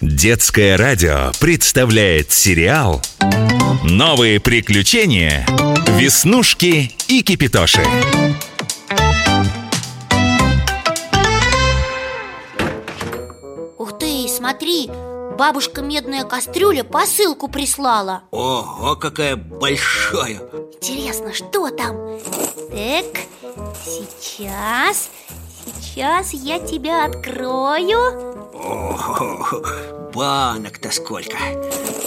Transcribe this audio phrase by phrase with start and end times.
[0.00, 3.02] Детское радио представляет сериал
[3.84, 5.44] «Новые приключения.
[5.88, 7.82] Веснушки и Кипитоши».
[13.76, 14.90] Ух ты, смотри,
[15.36, 20.40] бабушка медная кастрюля посылку прислала Ого, какая большая
[20.80, 22.18] Интересно, что там?
[22.70, 23.20] Так,
[23.84, 25.10] сейчас,
[25.66, 28.39] сейчас я тебя открою
[28.70, 29.44] О,
[30.14, 31.36] банок-то сколько.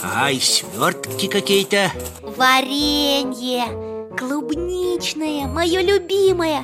[0.01, 1.91] А и свертки какие-то.
[2.21, 3.65] Варенье,
[4.17, 6.63] клубничное, мое любимое.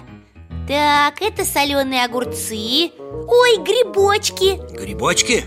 [0.69, 2.91] Так, это соленые огурцы.
[3.27, 4.61] Ой, грибочки.
[4.73, 5.43] Грибочки?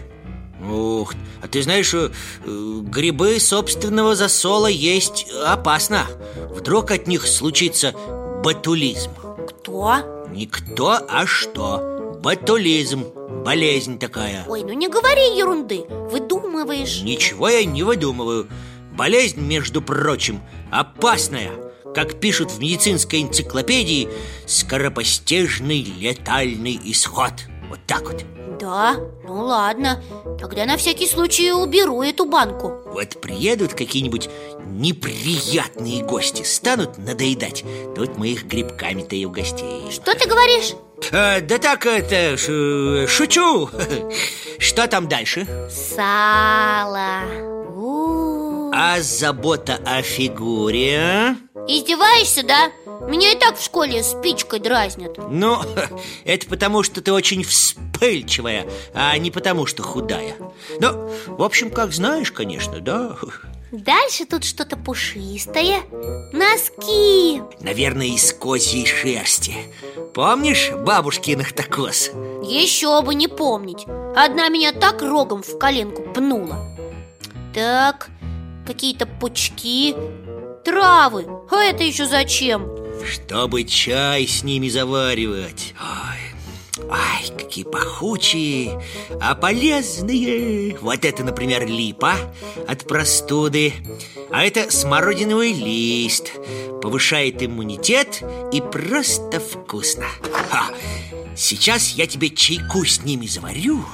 [0.70, 2.10] Ух, а ты знаешь, э,
[2.44, 6.06] грибы собственного засола есть опасно.
[6.50, 7.94] Вдруг от них случится
[8.44, 9.10] ботулизм
[9.48, 10.26] Кто?
[10.30, 11.91] Не кто, а что
[12.22, 13.06] Ботулизм,
[13.44, 14.44] болезнь такая.
[14.46, 17.02] Ой, ну не говори ерунды, выдумываешь.
[17.02, 18.48] Ничего я не выдумываю.
[18.92, 21.50] Болезнь, между прочим, опасная.
[21.92, 24.08] Как пишут в медицинской энциклопедии
[24.46, 27.32] Скоропостижный летальный исход.
[27.68, 28.24] Вот так вот.
[28.60, 30.00] Да, ну ладно.
[30.38, 32.82] Тогда на всякий случай уберу эту банку.
[32.92, 34.30] Вот приедут какие-нибудь
[34.64, 37.64] неприятные гости Станут надоедать.
[37.96, 39.90] Тут мы их грибками-то и угостим.
[39.90, 40.76] Что ты говоришь?
[41.10, 43.68] А, Да так это, ш- шучу
[44.58, 45.46] Что там дальше?
[45.70, 47.22] Сало
[47.74, 48.70] У-у-у.
[48.74, 51.36] А забота о фигуре?
[51.66, 52.70] Издеваешься, да?
[53.08, 55.60] Меня и так в школе спичкой дразнят Ну,
[56.24, 60.34] это потому, что ты очень вспыльчивая, а не потому, что худая
[60.80, 63.16] Ну, в общем, как знаешь, конечно, да
[63.72, 65.80] Дальше тут что-то пушистое.
[66.32, 67.42] Носки.
[67.60, 69.54] Наверное, из козьей шерсти.
[70.12, 72.10] Помнишь бабушкиных такос?
[72.42, 73.86] Еще бы не помнить.
[74.14, 76.76] Одна меня так рогом в коленку пнула.
[77.54, 78.10] Так,
[78.66, 79.94] какие-то пучки.
[80.66, 81.26] Травы.
[81.50, 82.68] А это еще зачем?
[83.10, 85.74] Чтобы чай с ними заваривать.
[85.80, 86.11] Ой,
[86.90, 88.80] ай, какие пахучие,
[89.20, 90.76] а полезные.
[90.80, 92.14] Вот это, например, липа
[92.66, 93.72] от простуды.
[94.30, 96.32] А это смородиновый лист.
[96.80, 98.22] Повышает иммунитет
[98.52, 100.06] и просто вкусно.
[100.50, 100.70] Ха,
[101.34, 103.84] Сейчас я тебе чайку с ними заварю.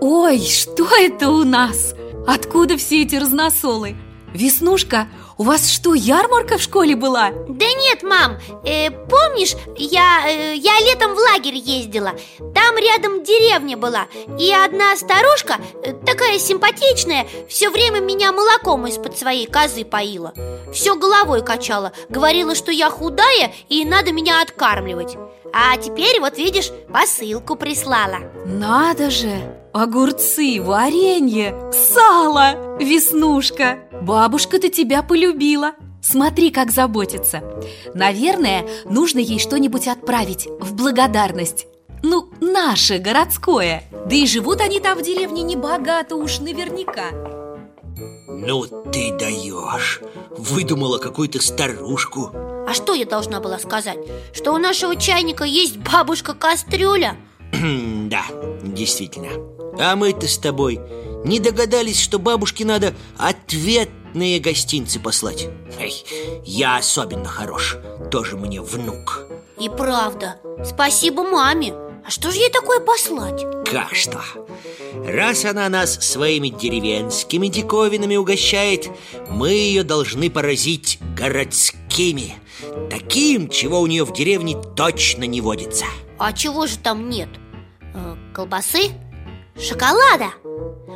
[0.00, 1.94] Ой, что это у нас?
[2.26, 3.96] Откуда все эти разносолы?
[4.34, 5.08] Веснушка,
[5.42, 7.32] у вас что, ярмарка в школе была?
[7.48, 12.12] Да нет, мам, э, помнишь, я, э, я летом в лагерь ездила.
[12.54, 14.06] Там рядом деревня была.
[14.38, 20.32] И одна старушка, э, такая симпатичная Все время меня молоком из-под своей козы поила.
[20.72, 21.90] Все головой качала.
[22.08, 25.16] Говорила, что я худая и надо меня откармливать.
[25.52, 28.18] А теперь, вот видишь, посылку прислала.
[28.46, 29.62] Надо же!
[29.72, 33.78] Огурцы, варенье, сало, веснушка.
[34.02, 35.31] Бабушка-то тебя полюбила
[36.02, 37.42] Смотри, как заботится.
[37.94, 41.66] Наверное, нужно ей что-нибудь отправить в благодарность.
[42.02, 43.84] Ну, наше, городское.
[44.06, 47.10] Да и живут они там в деревне небогато уж наверняка.
[48.26, 50.00] Ну ты даешь.
[50.30, 52.30] Выдумала какую-то старушку.
[52.66, 53.98] А что я должна была сказать?
[54.32, 57.16] Что у нашего чайника есть бабушка-кастрюля?
[57.52, 58.24] Да,
[58.62, 59.30] действительно.
[59.78, 60.80] А мы-то с тобой
[61.24, 62.94] не догадались, что бабушке надо
[64.12, 66.04] ответные гостинцы послать Эй,
[66.44, 67.76] Я особенно хорош,
[68.10, 69.26] тоже мне внук
[69.58, 71.72] И правда, спасибо маме
[72.06, 73.42] А что же ей такое послать?
[73.70, 74.20] Как что?
[75.06, 78.90] Раз она нас своими деревенскими диковинами угощает
[79.30, 82.34] Мы ее должны поразить городскими
[82.90, 85.86] Таким, чего у нее в деревне точно не водится
[86.18, 87.28] А чего же там нет?
[87.94, 88.90] Э, колбасы?
[89.58, 90.32] Шоколада?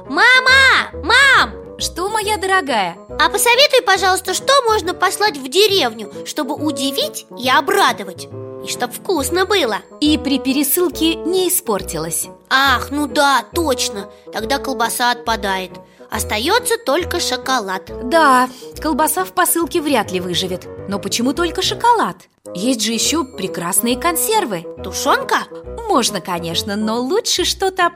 [0.09, 0.91] Мама!
[1.03, 1.66] Мам!
[1.79, 2.97] Что, моя дорогая?
[3.21, 8.29] А посоветуй, пожалуйста, что можно послать в деревню, чтобы удивить и обрадовать
[8.65, 9.79] И чтоб вкусно было.
[10.01, 14.09] И при пересылке не испортилась Ах, ну да, точно.
[14.33, 15.73] Тогда колбаса отпадает.
[16.11, 17.91] Остается только шоколад.
[18.09, 18.49] Да,
[18.81, 20.67] колбаса в посылке вряд ли выживет.
[20.89, 22.17] Но почему только шоколад?
[22.55, 24.65] Есть же еще прекрасные консервы.
[24.83, 25.41] Тушенка?
[25.89, 27.91] Можно, конечно, но лучше что-то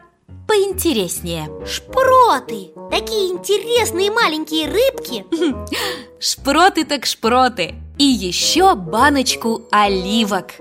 [0.50, 2.72] поинтереснее Шпроты!
[2.90, 5.24] Такие интересные маленькие рыбки
[6.18, 10.54] Шпроты так шпроты И еще баночку оливок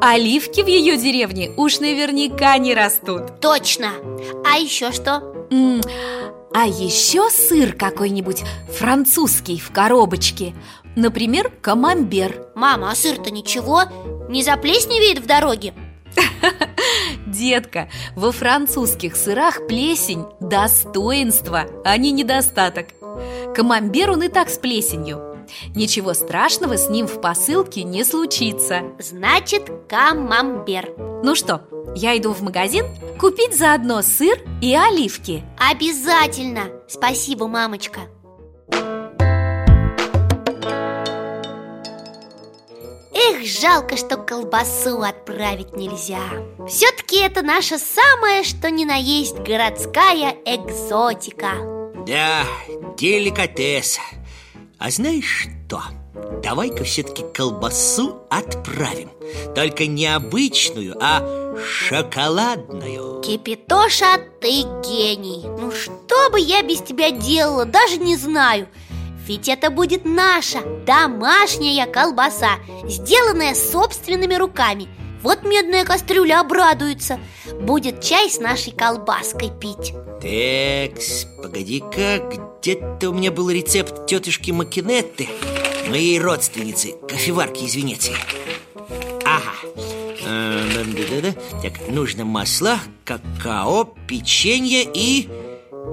[0.00, 3.90] Оливки в ее деревне уж наверняка не растут Точно!
[4.44, 5.22] А еще что?
[5.52, 5.80] М,
[6.52, 8.42] А еще сыр какой-нибудь
[8.76, 10.56] французский в коробочке
[10.96, 13.82] Например, камамбер Мама, а сыр-то ничего?
[14.28, 15.72] Не заплесневеет в дороге?
[17.36, 22.88] Детка, во французских сырах плесень– достоинство, а не недостаток.
[23.54, 25.36] Камамбер он и так с плесенью.
[25.74, 28.82] Ничего страшного с ним в посылке не случится.
[28.98, 30.94] Значит, камамбер.
[31.22, 31.62] Ну что,
[31.94, 32.86] я иду в магазин
[33.18, 35.44] купить заодно сыр и оливки.
[35.58, 36.70] Обязательно!
[36.88, 38.00] Спасибо, мамочка
[43.28, 46.20] Эх, жалко, что колбасу отправить нельзя.
[46.68, 51.50] Все-таки это наша самая, что ни на есть городская экзотика.
[52.06, 52.44] Да,
[52.96, 53.98] деликатес.
[54.78, 55.82] А знаешь что?
[56.40, 59.10] Давай-ка все-таки колбасу отправим.
[59.56, 63.22] Только не обычную, а шоколадную.
[63.22, 65.42] Кипитоша, ты гений.
[65.58, 68.68] Ну что бы я без тебя делала, даже не знаю
[69.26, 74.88] ведь это будет наша домашняя колбаса, сделанная собственными руками.
[75.22, 77.18] Вот медная кастрюля обрадуется.
[77.60, 79.92] Будет чай с нашей колбаской пить.
[80.22, 82.22] Так, погоди-ка,
[82.60, 85.28] где-то у меня был рецепт тетушки Макинетты
[85.88, 88.14] Моей родственницы, кофеварки из Венеции.
[89.24, 89.52] Ага.
[90.24, 90.84] Э,
[91.62, 95.28] Так, нужно масло, какао, печенье и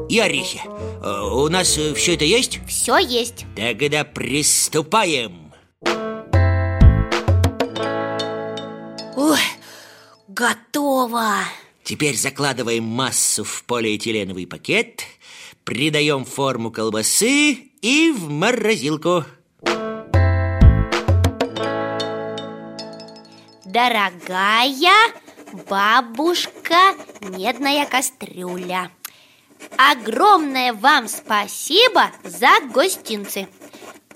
[0.10, 0.62] и орехи.
[1.02, 2.60] Э, У нас э, все это есть?
[2.68, 3.46] Все есть.
[3.56, 5.52] Тогда приступаем.
[9.16, 9.40] Ой,
[10.28, 11.36] готово.
[11.84, 15.04] Теперь закладываем массу в полиэтиленовый пакет
[15.64, 19.24] Придаем форму колбасы и в морозилку.
[23.64, 24.92] Дорогая
[25.70, 28.92] бабушка медная кастрюля
[29.78, 33.48] Огромное вам спасибо за гостинцы.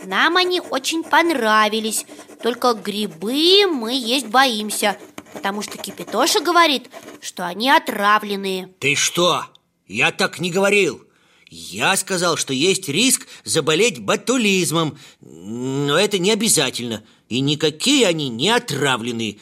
[0.03, 2.05] Нам они очень понравились.
[2.41, 4.97] Только грибы мы есть боимся
[5.33, 6.89] Потому что Кипитоша говорит,
[7.21, 8.69] что они отравленные.
[8.79, 9.45] Ты что?
[9.87, 11.03] Я так не говорил.
[11.49, 18.49] Я сказал, что есть риск заболеть ботулизмом Но это не обязательно И никакие они не
[18.49, 19.37] отравленные.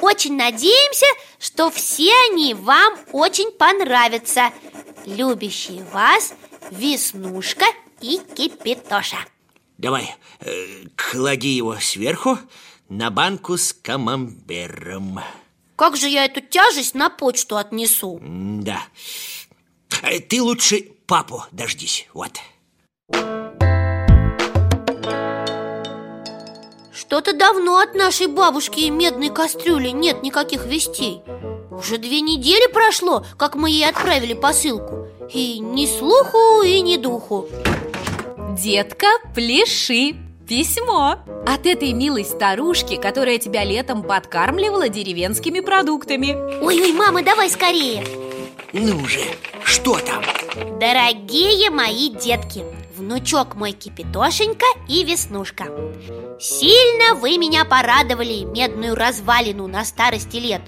[0.00, 1.06] Очень надеемся,
[1.38, 4.50] что все они вам очень понравятся.
[5.06, 6.34] Любящие вас
[6.70, 7.66] Веснушка
[8.00, 9.18] и Кипитоша.
[9.78, 12.38] Давай, э, клади его сверху
[12.88, 15.20] на банку с камамбером.
[15.76, 18.20] Как же я эту тяжесть на почту отнесу?
[18.22, 18.82] Да
[20.02, 22.32] Э, Ты лучше папу дождись, вот.
[26.92, 31.22] Что-то давно от нашей бабушки и медной кастрюли нет никаких вестей.
[31.70, 35.08] Уже две недели прошло, как мы ей отправили посылку.
[35.32, 37.48] И ни слуху, и ни духу.
[38.56, 40.14] Детка, пляши
[40.46, 41.20] Письмо.
[41.46, 46.36] От этой милой старушки, которая тебя летом подкармливала деревенскими продуктами.
[46.62, 48.04] Ой-ой, мама, давай скорее.
[48.74, 49.20] Ну же,
[49.64, 50.22] что там?
[50.78, 52.64] Дорогие мои детки,
[52.96, 55.64] внучок мой Кипитошенька и Веснушка
[56.40, 60.62] Сильно вы меня порадовали медную развалину на старости лет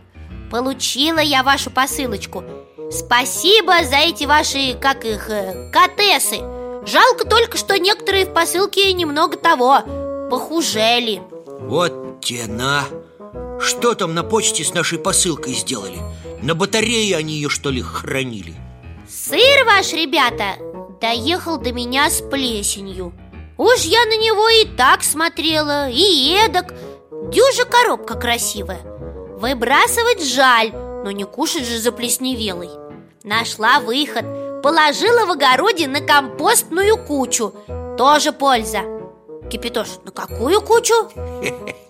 [0.51, 2.45] Получила я вашу посылочку
[2.91, 6.39] Спасибо за эти ваши, как их, э, катесы
[6.87, 9.81] Жалко только, что некоторые в посылке немного того,
[10.31, 11.21] похужели
[11.61, 12.85] Вот те на
[13.61, 15.99] Что там на почте с нашей посылкой сделали?
[16.43, 18.55] На батарее они ее, что ли, хранили?
[19.09, 20.57] Сыр ваш, ребята,
[21.01, 23.13] доехал до меня с плесенью.
[23.57, 26.75] Уж я на него и так смотрела, и эдак.
[27.31, 28.81] Дюжа коробка красивая.
[29.39, 32.71] Выбрасывать жаль, но не кушать же заплесневелый
[33.23, 34.25] Нашла выход,
[34.63, 37.53] положила в огороде на компостную кучу.
[37.97, 38.81] Тоже польза.
[39.51, 40.95] Кипятош, на какую кучу?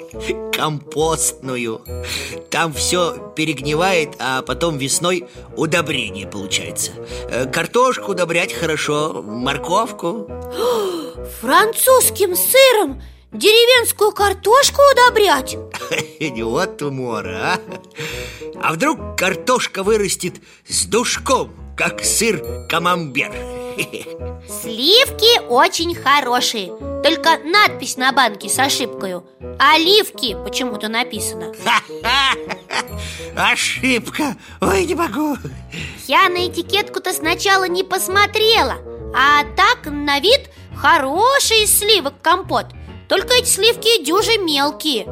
[0.52, 1.82] Компостную.
[2.50, 6.92] Там все перегнивает, а потом весной удобрение получается.
[7.28, 10.28] Э, Картошку удобрять хорошо, морковку.
[11.40, 15.56] Французским сыром деревенскую картошку удобрять?
[16.42, 17.60] Вот умора, а.
[18.62, 23.32] А вдруг картошка вырастет с душком как сыр камамбер?
[24.48, 26.72] Сливки очень хорошие
[27.06, 29.20] Только надпись на банке с ошибкой.
[29.60, 31.54] Оливки почему-то написано.
[33.36, 35.36] Ошибка, ой, не могу.
[36.08, 38.78] Я на этикетку-то сначала не посмотрела
[39.14, 42.66] А так на вид хороший сливок компот.
[43.08, 45.04] Только эти сливки дюжи мелкие.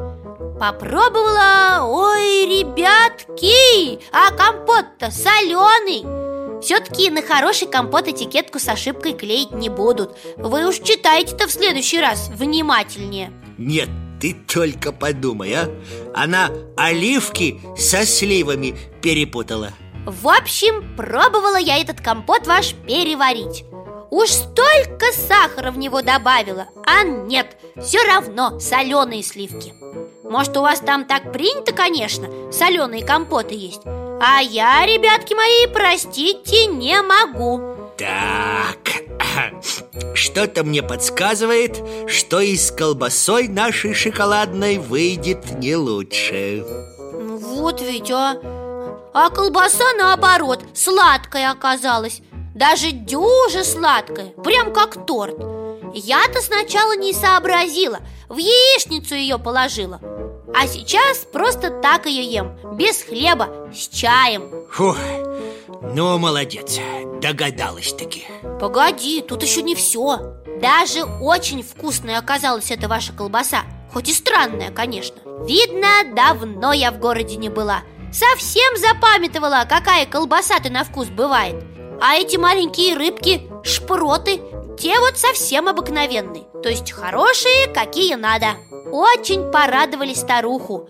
[0.59, 6.24] Попробовала, ой, ребятки, а компот-то соленый
[6.65, 10.17] все-таки на хороший компот этикетку с ошибкой клеить не будут.
[10.35, 13.31] Вы уж читайте-то в следующий раз внимательнее.
[13.59, 13.87] Нет,
[14.19, 15.69] ты только подумай, а.
[16.15, 19.73] Она оливки со сливами перепутала.
[20.07, 23.63] В общем, пробовала я этот компот ваш переварить
[24.15, 29.73] Уж столько сахара в него добавила А нет, все равно соленые сливки.
[30.23, 33.81] Может, у вас там так принято, конечно, соленые компоты есть?
[33.85, 37.59] А я, ребятки мои, простите, не могу.
[37.97, 39.03] Так,
[40.15, 46.63] что-то мне подсказывает, что и с колбасой нашей шоколадной выйдет не лучше.
[47.11, 48.37] Вот ведь, а.
[49.13, 52.21] А колбаса, наоборот, сладкая оказалась
[52.55, 55.37] даже дюже сладкая, прям как торт.
[55.93, 59.99] Я-то сначала не сообразила, в яичницу ее положила.
[60.55, 64.49] А сейчас просто так ее ем, без хлеба, с чаем.
[64.71, 64.97] Фух,
[65.93, 66.79] ну молодец,
[67.21, 68.25] догадалась-таки
[68.59, 73.63] Погоди, тут еще не все Даже очень вкусная оказалась эта ваша колбаса.
[73.91, 75.17] Хоть и странная, конечно.
[75.45, 77.81] Видно, давно я в городе не была.
[78.13, 84.41] Совсем запамятовала, какая колбаса-то на вкус бывает а эти маленькие рыбки, шпроты,
[84.77, 86.43] те вот совсем обыкновенные.
[86.61, 88.55] То есть хорошие, какие надо.
[88.91, 90.87] Очень порадовали старуху.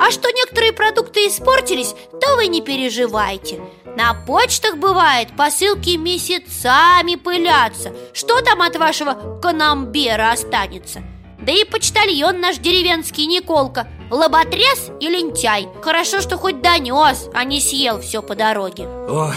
[0.00, 3.60] А что некоторые продукты испортились, то вы не переживайте.
[3.96, 7.92] На почтах бывает, посылки месяцами пылятся.
[8.12, 11.02] Что там от вашего канамбера останется?
[11.40, 15.68] Да и почтальон наш деревенский Николка Лоботряс и лентяй.
[15.82, 18.88] Хорошо, что хоть донес, а не съел все по дороге.
[19.08, 19.36] Ой,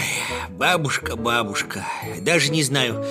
[0.50, 1.84] бабушка, бабушка
[2.20, 3.04] Даже не знаю,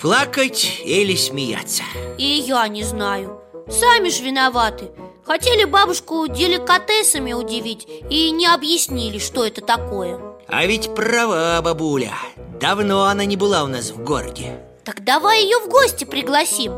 [0.00, 1.82] плакать или смеяться.
[2.18, 3.40] И я не знаю.
[3.68, 4.90] Сами ж виноваты.
[5.24, 10.20] Хотели бабушку деликатесами удивить И не объяснили, что это такое.
[10.48, 12.12] А ведь права бабуля.
[12.60, 16.72] Давно она не была у нас в городе так давай ее в гости пригласим.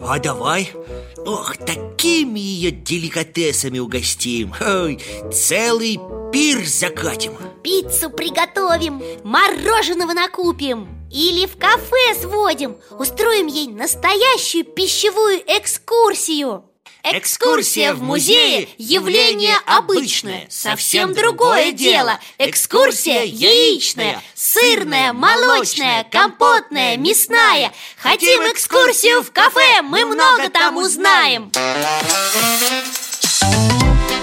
[0.00, 0.70] А давай?
[1.18, 4.54] Ох, такими ее деликатесами угостим.
[4.60, 5.00] Ой,
[5.32, 5.98] Целый
[6.32, 7.32] пир закатим.
[7.62, 12.76] Пиццу приготовим, мороженого накупим Или в кафе сводим.
[12.90, 16.64] Устроим ей настоящую пищевую экскурсию
[17.04, 22.20] Экскурсия в музее– явление обычное, совсем другое дело.
[22.38, 27.72] Экскурсия яичная, сырная, молочная, компотная, мясная.
[27.96, 31.50] Хотим экскурсию в кафе, мы много там узнаем.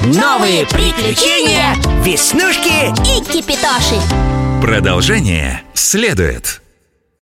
[0.06, 4.00] Новые приключения, веснушки и кипитоши.
[4.62, 6.62] Продолжение следует.